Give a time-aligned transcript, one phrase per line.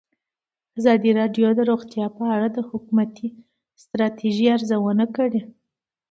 [0.79, 3.27] ازادي راډیو د روغتیا په اړه د حکومتي
[3.83, 5.41] ستراتیژۍ ارزونه کړې.